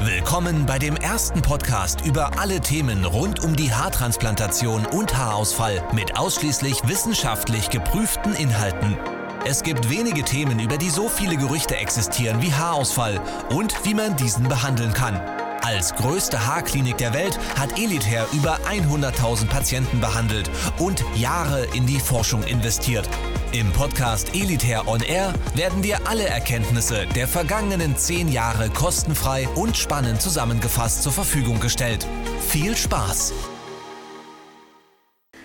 Willkommen 0.00 0.66
bei 0.66 0.78
dem 0.78 0.96
ersten 0.96 1.40
Podcast 1.40 2.04
über 2.04 2.38
alle 2.38 2.60
Themen 2.60 3.04
rund 3.04 3.42
um 3.44 3.54
die 3.54 3.72
Haartransplantation 3.72 4.86
und 4.86 5.16
Haarausfall 5.16 5.82
mit 5.92 6.18
ausschließlich 6.18 6.86
wissenschaftlich 6.88 7.70
geprüften 7.70 8.34
Inhalten. 8.34 8.98
Es 9.46 9.62
gibt 9.62 9.88
wenige 9.88 10.24
Themen, 10.24 10.58
über 10.58 10.78
die 10.78 10.90
so 10.90 11.08
viele 11.08 11.36
Gerüchte 11.36 11.76
existieren 11.76 12.42
wie 12.42 12.52
Haarausfall 12.52 13.20
und 13.50 13.84
wie 13.84 13.94
man 13.94 14.16
diesen 14.16 14.48
behandeln 14.48 14.92
kann. 14.92 15.20
Als 15.64 15.94
größte 15.94 16.46
Haarklinik 16.46 16.98
der 16.98 17.14
Welt 17.14 17.38
hat 17.58 17.78
Elitair 17.78 18.26
über 18.34 18.58
100.000 18.70 19.48
Patienten 19.48 19.98
behandelt 19.98 20.50
und 20.78 21.02
Jahre 21.16 21.66
in 21.74 21.86
die 21.86 22.00
Forschung 22.00 22.42
investiert. 22.42 23.08
Im 23.52 23.72
Podcast 23.72 24.34
Elitair 24.34 24.86
On 24.86 25.00
Air 25.00 25.32
werden 25.54 25.80
dir 25.80 26.06
alle 26.06 26.24
Erkenntnisse 26.24 27.06
der 27.14 27.26
vergangenen 27.26 27.96
zehn 27.96 28.30
Jahre 28.30 28.68
kostenfrei 28.68 29.48
und 29.54 29.74
spannend 29.74 30.20
zusammengefasst 30.20 31.02
zur 31.02 31.12
Verfügung 31.12 31.58
gestellt. 31.60 32.06
Viel 32.46 32.76
Spaß! 32.76 33.32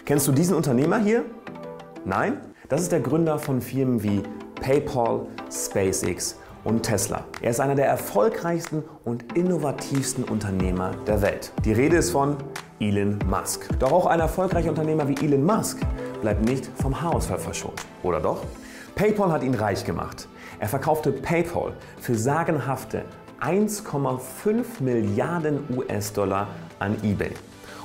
Kennst 0.03 0.27
du 0.27 0.33
diesen 0.33 0.53
Unternehmer 0.53 0.99
hier? 0.99 1.23
Nein? 2.03 2.41
Das 2.67 2.81
ist 2.81 2.91
der 2.91 2.99
Gründer 2.99 3.39
von 3.39 3.61
Firmen 3.61 4.03
wie 4.03 4.21
PayPal, 4.59 5.27
SpaceX 5.49 6.35
und 6.63 6.83
Tesla. 6.83 7.25
Er 7.41 7.51
ist 7.51 7.59
einer 7.59 7.75
der 7.75 7.87
erfolgreichsten 7.87 8.83
und 9.05 9.35
innovativsten 9.37 10.23
Unternehmer 10.23 10.91
der 11.07 11.21
Welt. 11.21 11.51
Die 11.65 11.73
Rede 11.73 11.97
ist 11.97 12.11
von 12.11 12.37
Elon 12.79 13.19
Musk. 13.29 13.67
Doch 13.79 13.91
auch 13.91 14.05
ein 14.05 14.19
erfolgreicher 14.19 14.69
Unternehmer 14.69 15.07
wie 15.07 15.15
Elon 15.25 15.43
Musk 15.43 15.79
bleibt 16.21 16.43
nicht 16.43 16.69
vom 16.81 17.01
Haarausfall 17.01 17.39
verschont. 17.39 17.85
Oder 18.03 18.19
doch? 18.19 18.43
PayPal 18.95 19.31
hat 19.31 19.43
ihn 19.43 19.55
reich 19.55 19.85
gemacht. 19.85 20.27
Er 20.59 20.67
verkaufte 20.67 21.11
PayPal 21.11 21.73
für 22.01 22.15
sagenhafte 22.15 23.03
1,5 23.41 24.81
Milliarden 24.81 25.59
US-Dollar 25.75 26.47
an 26.79 26.97
eBay. 27.03 27.31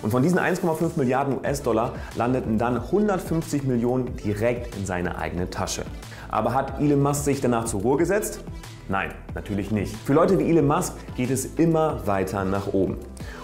Und 0.03 0.11
von 0.11 0.23
diesen 0.23 0.39
1,5 0.39 0.97
Milliarden 0.97 1.39
US-Dollar 1.39 1.93
landeten 2.17 2.59
dann 2.59 2.77
150 2.77 3.65
Millionen 3.65 4.17
direkt 4.17 4.77
in 4.77 4.85
seine 4.85 5.17
eigene 5.19 5.49
Tasche. 5.49 5.85
Aber 6.29 6.53
hat 6.53 6.81
Elon 6.81 7.01
Musk 7.01 7.25
sich 7.25 7.41
danach 7.41 7.65
zur 7.65 7.83
Ruhe 7.83 7.97
gesetzt? 7.97 8.41
Nein, 8.89 9.13
natürlich 9.35 9.71
nicht. 9.71 9.97
Für 9.97 10.13
Leute 10.13 10.39
wie 10.39 10.51
Elon 10.51 10.67
Musk 10.67 10.93
geht 11.17 11.31
es 11.31 11.47
immer 11.57 12.07
weiter 12.07 12.45
nach 12.45 12.67
oben. 12.75 12.99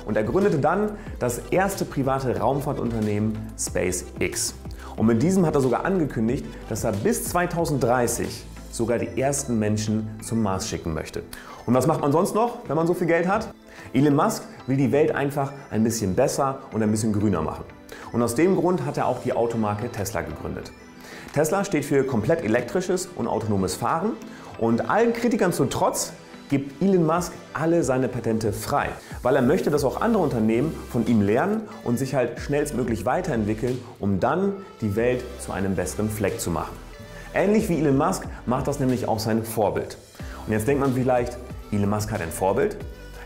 Und 0.05 0.17
er 0.17 0.25
gründete 0.25 0.59
dann 0.59 0.91
das 1.19 1.39
erste 1.51 1.87
private 1.87 2.39
Raumfahrtunternehmen 2.39 3.39
SpaceX. 3.59 4.55
Und 4.97 5.07
mit 5.07 5.23
diesem 5.23 5.47
hat 5.47 5.55
er 5.55 5.63
sogar 5.63 5.87
angekündigt, 5.87 6.45
dass 6.69 6.85
er 6.85 6.93
bis 6.93 7.25
2030 7.25 8.45
sogar 8.71 8.99
die 8.99 9.19
ersten 9.19 9.59
Menschen 9.59 10.11
zum 10.23 10.43
Mars 10.43 10.69
schicken 10.69 10.93
möchte. 10.93 11.23
Und 11.65 11.73
was 11.73 11.87
macht 11.87 12.03
man 12.03 12.13
sonst 12.13 12.35
noch, 12.35 12.59
wenn 12.69 12.77
man 12.77 12.87
so 12.87 12.93
viel 12.93 13.07
Geld 13.07 13.27
hat? 13.27 13.49
Elon 13.95 14.15
Musk 14.15 14.43
will 14.67 14.77
die 14.77 14.93
Welt 14.93 15.15
einfach 15.15 15.53
ein 15.71 15.83
bisschen 15.85 16.15
besser 16.15 16.59
und 16.73 16.83
ein 16.83 16.91
bisschen 16.91 17.15
grüner 17.15 17.41
machen. 17.41 17.65
Und 18.13 18.23
aus 18.23 18.35
dem 18.35 18.57
Grund 18.57 18.85
hat 18.85 18.99
er 18.99 19.07
auch 19.07 19.23
die 19.23 19.33
Automarke 19.33 19.91
Tesla 19.91 20.21
gegründet. 20.21 20.71
Tesla 21.33 21.65
steht 21.65 21.85
für 21.85 22.05
komplett 22.05 22.45
elektrisches 22.45 23.09
und 23.15 23.29
autonomes 23.29 23.77
Fahren 23.77 24.13
und 24.61 24.91
allen 24.91 25.15
Kritikern 25.15 25.53
zu 25.53 25.65
Trotz 25.65 26.13
gibt 26.51 26.83
Elon 26.83 27.07
Musk 27.07 27.33
alle 27.55 27.83
seine 27.83 28.09
Patente 28.09 28.53
frei, 28.53 28.91
weil 29.23 29.35
er 29.35 29.43
möchte, 29.43 29.71
dass 29.71 29.85
auch 29.85 30.03
andere 30.03 30.23
Unternehmen 30.23 30.75
von 30.91 31.07
ihm 31.07 31.23
lernen 31.23 31.63
und 31.83 31.99
sich 31.99 32.15
halt 32.15 32.41
schnellstmöglich 32.41 33.07
weiterentwickeln, 33.07 33.81
um 34.01 34.21
dann 34.21 34.53
die 34.83 34.97
Welt 34.97 35.25
zu 35.39 35.53
einem 35.53 35.77
besseren 35.77 36.11
Fleck 36.11 36.41
zu 36.41 36.51
machen. 36.51 36.77
Ähnlich 37.33 37.69
wie 37.69 37.79
Elon 37.79 37.97
Musk 37.97 38.25
macht 38.45 38.67
das 38.67 38.81
nämlich 38.81 39.09
auch 39.09 39.19
sein 39.19 39.45
Vorbild. 39.45 39.97
Und 40.47 40.53
jetzt 40.53 40.69
denkt 40.69 40.81
man 40.81 40.93
vielleicht, 40.93 41.39
Elon 41.73 41.89
Musk 41.89 42.11
hat 42.13 42.21
ein 42.21 42.33
Vorbild? 42.33 42.77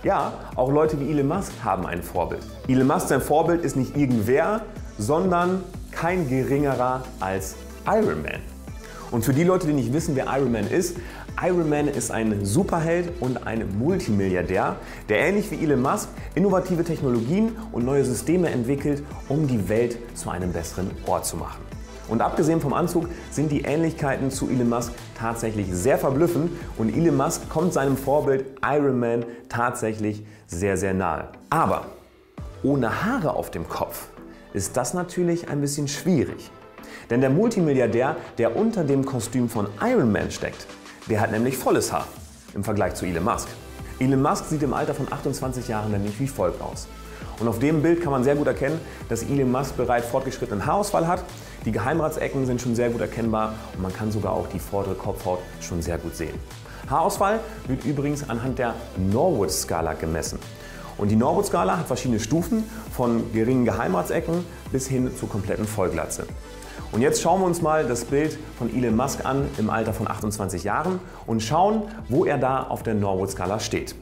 Ja, 0.05 0.35
auch 0.55 0.71
Leute 0.71 1.01
wie 1.01 1.11
Elon 1.11 1.27
Musk 1.27 1.51
haben 1.65 1.87
ein 1.87 2.03
Vorbild. 2.03 2.43
Elon 2.69 2.87
Musk 2.87 3.09
sein 3.09 3.23
Vorbild 3.23 3.65
ist 3.65 3.75
nicht 3.75 3.97
irgendwer, 3.97 4.61
sondern 4.99 5.65
kein 5.91 6.29
geringerer 6.29 7.03
als 7.19 7.57
Iron 7.87 8.23
Man. 8.23 8.41
Und 9.11 9.25
für 9.25 9.33
die 9.33 9.45
Leute, 9.45 9.67
die 9.67 9.73
nicht 9.73 9.93
wissen, 9.93 10.17
wer 10.17 10.27
Iron 10.37 10.53
Man 10.53 10.67
ist, 10.69 10.97
Iron 11.43 11.69
Man 11.69 11.89
ist 11.89 12.13
ein 12.13 12.45
Superheld 12.45 13.13
und 13.21 13.45
ein 13.47 13.79
Multimilliardär, 13.79 14.77
der 15.09 15.19
ähnlich 15.19 15.51
wie 15.51 15.63
Elon 15.65 15.83
Musk 15.83 16.09
innovative 16.37 16.85
Technologien 16.85 17.57
und 17.73 17.85
neue 17.85 18.05
Systeme 18.05 18.51
entwickelt, 18.51 19.03
um 19.29 19.49
die 19.49 19.69
Welt 19.69 19.99
zu 20.15 20.31
einem 20.31 20.53
besseren 20.53 20.91
Ort 21.07 21.27
zu 21.27 21.37
machen. 21.37 21.61
Und 22.09 22.21
abgesehen 22.21 22.61
vom 22.61 22.73
Anzug 22.73 23.09
sind 23.31 23.51
die 23.51 23.63
Ähnlichkeiten 23.63 24.31
zu 24.31 24.49
Elon 24.49 24.69
Musk 24.69 24.93
tatsächlich 25.19 25.67
sehr 25.73 25.99
verblüffend 25.99 26.53
und 26.79 26.95
Elon 26.95 27.17
Musk 27.17 27.49
kommt 27.49 27.73
seinem 27.73 27.97
Vorbild 27.97 28.45
Iron 28.65 29.01
Man 29.01 29.25
tatsächlich 29.49 30.25
sehr, 30.47 30.77
sehr 30.77 30.95
nahe. 30.95 31.29
Aber 31.51 31.87
ohne 32.63 33.05
Haare 33.05 33.35
auf 33.35 33.51
dem 33.51 33.69
Kopf 33.69 34.09
ist 34.53 34.77
das 34.77 34.95
natürlich 34.95 35.49
ein 35.49 35.61
bisschen 35.61 35.89
schwierig. 35.89 36.51
Denn 37.11 37.21
der 37.21 37.31
Multimilliardär, 37.31 38.17
der 38.39 38.57
unter 38.57 38.85
dem 38.85 39.05
Kostüm 39.05 39.49
von 39.49 39.67
Iron 39.83 40.13
Man 40.13 40.31
steckt, 40.31 40.67
der 41.09 41.21
hat 41.21 41.31
nämlich 41.31 41.57
volles 41.57 41.93
Haar 41.93 42.07
im 42.55 42.65
Vergleich 42.65 42.95
zu 42.95 43.05
Elon 43.05 43.25
Musk. 43.25 43.49
Elon 43.99 44.23
Musk 44.23 44.47
sieht 44.47 44.63
im 44.63 44.73
Alter 44.73 44.95
von 44.95 45.13
28 45.13 45.69
Jahren 45.69 45.91
nämlich 45.91 46.19
wie 46.19 46.29
folgt 46.29 46.61
aus. 46.63 46.89
Und 47.41 47.49
auf 47.49 47.59
dem 47.59 47.83
Bild 47.83 48.01
kann 48.01 48.13
man 48.13 48.25
sehr 48.25 48.37
gut 48.37 48.47
erkennen, 48.47 48.81
dass 49.09 49.23
Elon 49.23 49.51
Musk 49.51 49.77
bereits 49.77 50.09
fortgeschrittenen 50.09 50.67
Haarausfall 50.67 51.07
hat. 51.07 51.25
Die 51.65 51.73
Geheimratsecken 51.73 52.47
sind 52.47 52.61
schon 52.61 52.75
sehr 52.75 52.91
gut 52.91 53.01
erkennbar 53.01 53.55
und 53.75 53.83
man 53.83 53.93
kann 53.93 54.13
sogar 54.13 54.33
auch 54.33 54.49
die 54.49 54.59
vordere 54.59 54.95
Kopfhaut 54.95 55.41
schon 55.61 55.83
sehr 55.83 55.99
gut 55.99 56.15
sehen. 56.17 56.39
Haarausfall 56.89 57.41
wird 57.67 57.85
übrigens 57.85 58.29
anhand 58.29 58.59
der 58.59 58.75
Norwood-Skala 58.97 59.95
gemessen. 59.95 60.39
Und 60.97 61.09
die 61.09 61.17
Norwood-Skala 61.17 61.79
hat 61.79 61.87
verschiedene 61.87 62.21
Stufen 62.21 62.65
von 62.95 63.33
geringen 63.33 63.65
Geheimratsecken 63.65 64.45
bis 64.71 64.87
hin 64.87 65.11
zur 65.19 65.29
kompletten 65.29 65.67
Vollglatze. 65.67 66.27
Und 66.93 67.03
jetzt 67.03 67.23
schauen 67.23 67.41
wir 67.41 67.47
uns 67.47 67.63
mal 67.63 67.87
das 67.87 68.05
Bild 68.05 68.39
von 68.59 68.75
Elon 68.75 68.97
Musk 68.97 69.25
an 69.25 69.49
im 69.59 69.71
Alter 69.71 69.93
von 69.93 70.09
28 70.09 70.65
Jahren 70.65 71.01
und 71.27 71.43
schauen, 71.43 71.83
wo 72.09 72.25
er 72.25 72.39
da 72.39 72.65
auf 72.65 72.83
der 72.83 72.95
Norwood-Skala 72.95 73.61
steht. 73.61 73.95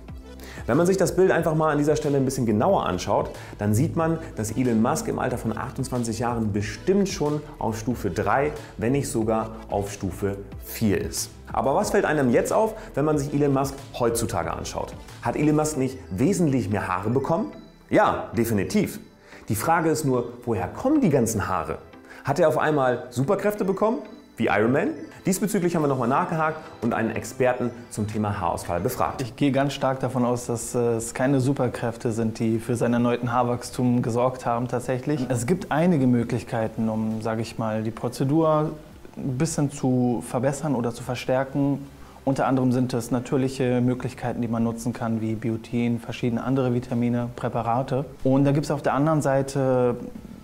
Wenn 0.66 0.76
man 0.76 0.86
sich 0.86 0.96
das 0.96 1.16
Bild 1.16 1.32
einfach 1.32 1.54
mal 1.54 1.72
an 1.72 1.78
dieser 1.78 1.96
Stelle 1.96 2.18
ein 2.18 2.24
bisschen 2.24 2.46
genauer 2.46 2.86
anschaut, 2.86 3.30
dann 3.58 3.74
sieht 3.74 3.96
man, 3.96 4.18
dass 4.36 4.52
Elon 4.52 4.80
Musk 4.80 5.08
im 5.08 5.18
Alter 5.18 5.38
von 5.38 5.56
28 5.56 6.20
Jahren 6.20 6.52
bestimmt 6.52 7.08
schon 7.08 7.40
auf 7.58 7.78
Stufe 7.78 8.10
3, 8.10 8.52
wenn 8.76 8.92
nicht 8.92 9.08
sogar 9.08 9.56
auf 9.70 9.92
Stufe 9.92 10.36
4 10.64 11.00
ist. 11.00 11.30
Aber 11.52 11.74
was 11.74 11.90
fällt 11.90 12.04
einem 12.04 12.30
jetzt 12.30 12.52
auf, 12.52 12.74
wenn 12.94 13.04
man 13.04 13.18
sich 13.18 13.34
Elon 13.34 13.52
Musk 13.52 13.74
heutzutage 13.98 14.52
anschaut? 14.52 14.94
Hat 15.22 15.36
Elon 15.36 15.56
Musk 15.56 15.76
nicht 15.76 15.98
wesentlich 16.10 16.70
mehr 16.70 16.86
Haare 16.86 17.10
bekommen? 17.10 17.52
Ja, 17.90 18.30
definitiv. 18.36 19.00
Die 19.48 19.56
Frage 19.56 19.90
ist 19.90 20.04
nur, 20.04 20.32
woher 20.44 20.68
kommen 20.68 21.00
die 21.00 21.10
ganzen 21.10 21.48
Haare? 21.48 21.78
Hat 22.24 22.38
er 22.38 22.46
auf 22.46 22.56
einmal 22.56 23.04
Superkräfte 23.10 23.64
bekommen, 23.64 23.98
wie 24.36 24.46
Iron 24.46 24.70
Man? 24.70 24.90
Diesbezüglich 25.26 25.74
haben 25.74 25.82
wir 25.82 25.88
nochmal 25.88 26.06
nachgehakt 26.06 26.58
und 26.80 26.94
einen 26.94 27.10
Experten 27.10 27.72
zum 27.90 28.06
Thema 28.06 28.40
Haarausfall 28.40 28.78
befragt. 28.78 29.22
Ich 29.22 29.34
gehe 29.34 29.50
ganz 29.50 29.72
stark 29.72 29.98
davon 29.98 30.24
aus, 30.24 30.46
dass 30.46 30.74
es 30.74 31.14
keine 31.14 31.40
Superkräfte 31.40 32.12
sind, 32.12 32.38
die 32.38 32.60
für 32.60 32.76
sein 32.76 32.92
erneuten 32.92 33.32
Haarwachstum 33.32 34.02
gesorgt 34.02 34.46
haben 34.46 34.68
tatsächlich. 34.68 35.26
Es 35.28 35.46
gibt 35.46 35.72
einige 35.72 36.06
Möglichkeiten, 36.06 36.88
um, 36.88 37.22
sage 37.22 37.42
ich 37.42 37.58
mal, 37.58 37.82
die 37.82 37.90
Prozedur 37.90 38.70
ein 39.16 39.38
bisschen 39.38 39.72
zu 39.72 40.22
verbessern 40.24 40.76
oder 40.76 40.92
zu 40.92 41.02
verstärken. 41.02 41.86
Unter 42.24 42.46
anderem 42.46 42.70
sind 42.70 42.94
es 42.94 43.10
natürliche 43.10 43.80
Möglichkeiten, 43.80 44.42
die 44.42 44.48
man 44.48 44.62
nutzen 44.62 44.92
kann, 44.92 45.20
wie 45.20 45.34
Biotin, 45.34 45.98
verschiedene 45.98 46.44
andere 46.44 46.72
Vitamine, 46.72 47.30
Präparate. 47.34 48.04
Und 48.22 48.44
da 48.44 48.52
gibt 48.52 48.66
es 48.66 48.70
auf 48.70 48.82
der 48.82 48.94
anderen 48.94 49.22
Seite 49.22 49.96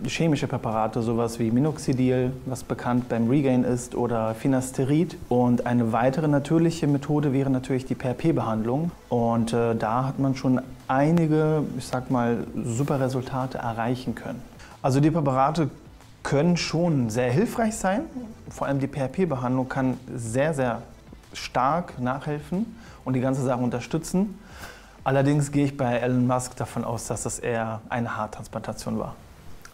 chemische 0.06 0.46
Präparate, 0.46 1.02
sowas 1.02 1.38
wie 1.38 1.50
Minoxidil, 1.50 2.32
was 2.46 2.62
bekannt 2.62 3.08
beim 3.08 3.28
Regain 3.28 3.64
ist, 3.64 3.94
oder 3.94 4.34
Finasterid. 4.34 5.16
Und 5.28 5.66
eine 5.66 5.92
weitere 5.92 6.28
natürliche 6.28 6.86
Methode 6.86 7.32
wäre 7.32 7.50
natürlich 7.50 7.86
die 7.86 7.94
PRP-Behandlung. 7.94 8.90
Und 9.08 9.52
äh, 9.52 9.74
da 9.74 10.06
hat 10.06 10.18
man 10.18 10.34
schon 10.34 10.60
einige, 10.86 11.62
ich 11.76 11.86
sag 11.86 12.10
mal, 12.10 12.38
super 12.64 13.00
Resultate 13.00 13.58
erreichen 13.58 14.14
können. 14.14 14.42
Also 14.82 15.00
die 15.00 15.10
Präparate 15.10 15.70
können 16.22 16.56
schon 16.56 17.10
sehr 17.10 17.30
hilfreich 17.30 17.76
sein. 17.76 18.02
Vor 18.50 18.66
allem 18.66 18.80
die 18.80 18.86
PRP-Behandlung 18.86 19.68
kann 19.68 19.98
sehr, 20.14 20.54
sehr 20.54 20.82
stark 21.32 22.00
nachhelfen 22.00 22.76
und 23.04 23.14
die 23.14 23.20
ganze 23.20 23.42
Sache 23.42 23.60
unterstützen. 23.62 24.38
Allerdings 25.04 25.52
gehe 25.52 25.64
ich 25.64 25.76
bei 25.76 25.96
Elon 25.96 26.26
Musk 26.26 26.56
davon 26.56 26.84
aus, 26.84 27.06
dass 27.06 27.22
das 27.22 27.38
eher 27.38 27.80
eine 27.88 28.16
Haartransplantation 28.16 28.98
war. 28.98 29.14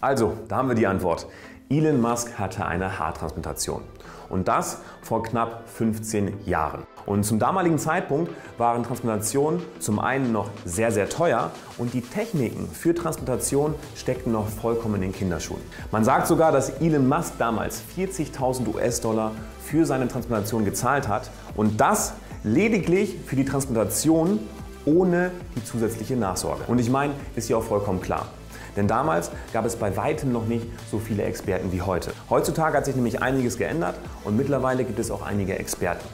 Also, 0.04 0.34
da 0.48 0.56
haben 0.56 0.68
wir 0.68 0.74
die 0.74 0.86
Antwort. 0.86 1.26
Elon 1.70 1.98
Musk 1.98 2.38
hatte 2.38 2.66
eine 2.66 2.98
Haartransplantation. 2.98 3.80
Und 4.28 4.48
das 4.48 4.82
vor 5.00 5.22
knapp 5.22 5.66
15 5.66 6.44
Jahren. 6.44 6.82
Und 7.06 7.24
zum 7.24 7.38
damaligen 7.38 7.78
Zeitpunkt 7.78 8.30
waren 8.58 8.82
Transplantationen 8.82 9.62
zum 9.78 9.98
einen 9.98 10.30
noch 10.30 10.50
sehr, 10.66 10.92
sehr 10.92 11.08
teuer 11.08 11.52
und 11.78 11.94
die 11.94 12.02
Techniken 12.02 12.68
für 12.68 12.94
Transplantation 12.94 13.74
steckten 13.96 14.30
noch 14.30 14.46
vollkommen 14.46 14.96
in 14.96 15.00
den 15.00 15.12
Kinderschuhen. 15.12 15.62
Man 15.90 16.04
sagt 16.04 16.26
sogar, 16.26 16.52
dass 16.52 16.68
Elon 16.82 17.08
Musk 17.08 17.38
damals 17.38 17.80
40.000 17.96 18.74
US-Dollar 18.74 19.32
für 19.62 19.86
seine 19.86 20.06
Transplantation 20.06 20.66
gezahlt 20.66 21.08
hat 21.08 21.30
und 21.56 21.80
das 21.80 22.12
lediglich 22.42 23.16
für 23.24 23.36
die 23.36 23.46
Transplantation 23.46 24.38
ohne 24.84 25.30
die 25.56 25.64
zusätzliche 25.64 26.14
Nachsorge. 26.14 26.64
Und 26.66 26.78
ich 26.78 26.90
meine, 26.90 27.14
ist 27.36 27.48
ja 27.48 27.56
auch 27.56 27.64
vollkommen 27.64 28.02
klar. 28.02 28.26
Denn 28.76 28.88
damals 28.88 29.30
gab 29.52 29.64
es 29.64 29.76
bei 29.76 29.96
weitem 29.96 30.32
noch 30.32 30.46
nicht 30.46 30.66
so 30.90 30.98
viele 30.98 31.22
Experten 31.22 31.72
wie 31.72 31.82
heute. 31.82 32.12
Heutzutage 32.30 32.76
hat 32.76 32.84
sich 32.84 32.96
nämlich 32.96 33.22
einiges 33.22 33.58
geändert 33.58 33.96
und 34.24 34.36
mittlerweile 34.36 34.84
gibt 34.84 34.98
es 34.98 35.10
auch 35.10 35.22
einige 35.22 35.58
Experten. 35.58 36.06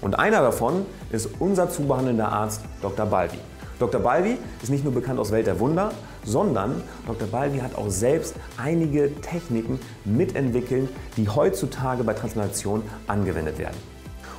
Und 0.00 0.18
einer 0.18 0.40
davon 0.40 0.84
ist 1.10 1.28
unser 1.38 1.70
zu 1.70 1.84
behandelnder 1.84 2.28
Arzt 2.28 2.62
Dr. 2.82 3.06
Balvi. 3.06 3.38
Dr. 3.78 4.00
Balvi 4.00 4.38
ist 4.62 4.68
nicht 4.68 4.84
nur 4.84 4.92
bekannt 4.92 5.18
aus 5.18 5.32
Welt 5.32 5.46
der 5.46 5.58
Wunder, 5.58 5.92
sondern 6.24 6.82
Dr. 7.06 7.26
Balvi 7.28 7.58
hat 7.58 7.74
auch 7.74 7.88
selbst 7.88 8.34
einige 8.56 9.12
Techniken 9.20 9.80
mitentwickelt, 10.04 10.88
die 11.16 11.28
heutzutage 11.28 12.04
bei 12.04 12.14
Transplantation 12.14 12.82
angewendet 13.06 13.58
werden. 13.58 13.91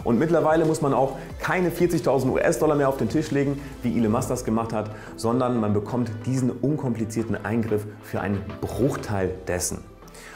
Und 0.04 0.20
mittlerweile 0.20 0.66
muss 0.66 0.82
man 0.82 0.94
auch 0.94 1.18
keine 1.40 1.70
40.000 1.70 2.30
US-Dollar 2.32 2.76
mehr 2.76 2.90
auf 2.90 2.98
den 2.98 3.10
Tisch 3.10 3.32
legen, 3.32 3.62
wie 3.82 3.98
Elon 3.98 4.12
Musk 4.12 4.30
das 4.30 4.44
gemacht 4.46 4.74
hat, 4.74 4.90
sondern 5.16 5.60
man 5.60 5.74
bekommt 5.74 6.12
diesen 6.26 6.52
unkomplizierten 6.52 7.44
Eingriff 7.46 7.86
für 8.04 8.22
einen 8.22 8.44
Bruchteil 8.62 9.32
dessen. 9.48 9.84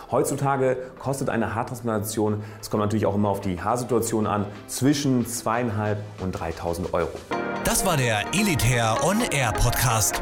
Heutzutage 0.10 0.78
kostet 1.00 1.30
eine 1.30 1.54
Haartransplantation, 1.54 2.42
es 2.62 2.70
kommt 2.70 2.82
natürlich 2.82 3.06
auch 3.06 3.16
immer 3.16 3.28
auf 3.30 3.42
die 3.42 3.62
Haarsituation 3.62 4.26
an, 4.26 4.46
zwischen 4.68 5.26
2.500 5.26 5.98
und 6.22 6.38
3.000 6.38 6.94
Euro. 6.94 7.10
Das 7.66 7.86
war 7.86 7.98
der 7.98 8.22
Elitair 8.34 8.96
On 9.04 9.20
Air 9.32 9.52
Podcast. 9.52 10.22